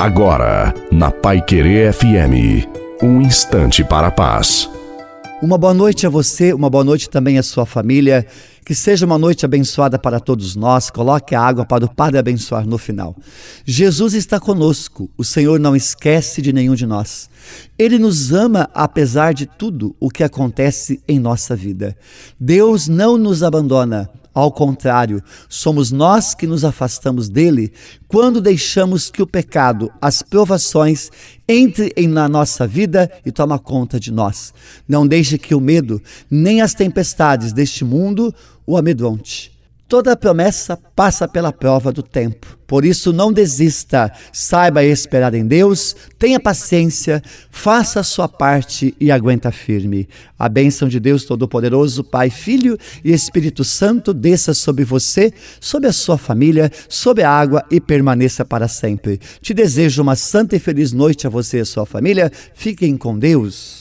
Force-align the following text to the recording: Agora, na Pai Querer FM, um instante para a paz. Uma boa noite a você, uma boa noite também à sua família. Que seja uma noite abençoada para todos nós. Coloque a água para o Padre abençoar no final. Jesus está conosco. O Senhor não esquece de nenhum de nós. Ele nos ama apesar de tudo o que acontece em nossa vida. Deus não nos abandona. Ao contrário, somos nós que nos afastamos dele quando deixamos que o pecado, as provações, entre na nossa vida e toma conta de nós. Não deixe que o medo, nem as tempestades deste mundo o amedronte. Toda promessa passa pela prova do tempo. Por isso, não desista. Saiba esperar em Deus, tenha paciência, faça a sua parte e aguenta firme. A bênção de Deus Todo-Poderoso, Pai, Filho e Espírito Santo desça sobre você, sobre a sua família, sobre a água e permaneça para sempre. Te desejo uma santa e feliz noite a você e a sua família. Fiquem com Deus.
Agora, 0.00 0.72
na 0.90 1.10
Pai 1.10 1.42
Querer 1.42 1.92
FM, 1.92 2.66
um 3.02 3.20
instante 3.20 3.84
para 3.84 4.06
a 4.06 4.10
paz. 4.10 4.66
Uma 5.42 5.58
boa 5.58 5.74
noite 5.74 6.06
a 6.06 6.08
você, 6.08 6.54
uma 6.54 6.70
boa 6.70 6.82
noite 6.82 7.10
também 7.10 7.36
à 7.36 7.42
sua 7.42 7.66
família. 7.66 8.26
Que 8.64 8.74
seja 8.74 9.04
uma 9.04 9.18
noite 9.18 9.44
abençoada 9.44 9.98
para 9.98 10.18
todos 10.18 10.56
nós. 10.56 10.88
Coloque 10.88 11.34
a 11.34 11.42
água 11.42 11.66
para 11.66 11.84
o 11.84 11.94
Padre 11.94 12.16
abençoar 12.16 12.66
no 12.66 12.78
final. 12.78 13.14
Jesus 13.66 14.14
está 14.14 14.40
conosco. 14.40 15.10
O 15.18 15.24
Senhor 15.24 15.60
não 15.60 15.76
esquece 15.76 16.40
de 16.40 16.50
nenhum 16.50 16.74
de 16.74 16.86
nós. 16.86 17.28
Ele 17.78 17.98
nos 17.98 18.32
ama 18.32 18.70
apesar 18.72 19.34
de 19.34 19.44
tudo 19.44 19.94
o 20.00 20.08
que 20.08 20.24
acontece 20.24 21.02
em 21.06 21.18
nossa 21.18 21.54
vida. 21.54 21.94
Deus 22.40 22.88
não 22.88 23.18
nos 23.18 23.42
abandona. 23.42 24.08
Ao 24.32 24.52
contrário, 24.52 25.22
somos 25.48 25.90
nós 25.90 26.34
que 26.34 26.46
nos 26.46 26.64
afastamos 26.64 27.28
dele 27.28 27.72
quando 28.06 28.40
deixamos 28.40 29.10
que 29.10 29.20
o 29.20 29.26
pecado, 29.26 29.90
as 30.00 30.22
provações, 30.22 31.10
entre 31.48 31.92
na 32.06 32.28
nossa 32.28 32.66
vida 32.66 33.10
e 33.26 33.32
toma 33.32 33.58
conta 33.58 33.98
de 33.98 34.12
nós. 34.12 34.54
Não 34.88 35.06
deixe 35.06 35.36
que 35.36 35.54
o 35.54 35.60
medo, 35.60 36.00
nem 36.30 36.60
as 36.60 36.74
tempestades 36.74 37.52
deste 37.52 37.84
mundo 37.84 38.32
o 38.64 38.76
amedronte. 38.76 39.59
Toda 39.90 40.16
promessa 40.16 40.76
passa 40.94 41.26
pela 41.26 41.52
prova 41.52 41.90
do 41.90 42.00
tempo. 42.00 42.56
Por 42.64 42.84
isso, 42.84 43.12
não 43.12 43.32
desista. 43.32 44.12
Saiba 44.32 44.84
esperar 44.84 45.34
em 45.34 45.44
Deus, 45.44 45.96
tenha 46.16 46.38
paciência, 46.38 47.20
faça 47.50 47.98
a 47.98 48.04
sua 48.04 48.28
parte 48.28 48.94
e 49.00 49.10
aguenta 49.10 49.50
firme. 49.50 50.08
A 50.38 50.48
bênção 50.48 50.88
de 50.88 51.00
Deus 51.00 51.24
Todo-Poderoso, 51.24 52.04
Pai, 52.04 52.30
Filho 52.30 52.78
e 53.04 53.12
Espírito 53.12 53.64
Santo 53.64 54.14
desça 54.14 54.54
sobre 54.54 54.84
você, 54.84 55.34
sobre 55.60 55.88
a 55.88 55.92
sua 55.92 56.16
família, 56.16 56.70
sobre 56.88 57.24
a 57.24 57.30
água 57.30 57.64
e 57.68 57.80
permaneça 57.80 58.44
para 58.44 58.68
sempre. 58.68 59.18
Te 59.42 59.52
desejo 59.52 60.02
uma 60.02 60.14
santa 60.14 60.54
e 60.54 60.60
feliz 60.60 60.92
noite 60.92 61.26
a 61.26 61.30
você 61.30 61.58
e 61.58 61.62
a 61.62 61.66
sua 61.66 61.84
família. 61.84 62.30
Fiquem 62.54 62.96
com 62.96 63.18
Deus. 63.18 63.78